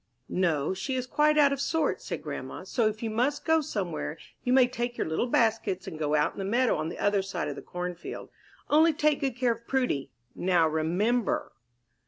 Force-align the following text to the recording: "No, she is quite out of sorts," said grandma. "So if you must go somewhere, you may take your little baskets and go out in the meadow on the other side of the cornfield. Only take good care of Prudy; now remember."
"No, 0.29 0.73
she 0.73 0.95
is 0.95 1.05
quite 1.05 1.37
out 1.37 1.53
of 1.53 1.61
sorts," 1.61 2.05
said 2.05 2.23
grandma. 2.23 2.63
"So 2.63 2.87
if 2.87 3.03
you 3.03 3.11
must 3.11 3.45
go 3.45 3.61
somewhere, 3.61 4.17
you 4.43 4.51
may 4.51 4.67
take 4.67 4.97
your 4.97 5.05
little 5.05 5.27
baskets 5.27 5.85
and 5.85 5.99
go 5.99 6.15
out 6.15 6.33
in 6.33 6.39
the 6.39 6.43
meadow 6.43 6.75
on 6.77 6.89
the 6.89 6.97
other 6.97 7.21
side 7.21 7.47
of 7.47 7.55
the 7.55 7.61
cornfield. 7.61 8.31
Only 8.67 8.93
take 8.93 9.19
good 9.19 9.35
care 9.35 9.51
of 9.51 9.67
Prudy; 9.67 10.09
now 10.33 10.67
remember." 10.67 11.51